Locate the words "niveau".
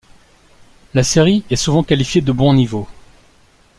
2.55-2.87